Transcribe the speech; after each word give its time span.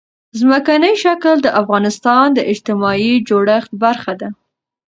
ځمکنی 0.39 0.93
شکل 1.03 1.35
د 1.41 1.47
افغانستان 1.61 2.25
د 2.33 2.39
اجتماعي 2.51 3.13
جوړښت 3.27 3.71
برخه 3.83 4.13
ده. 4.21 4.29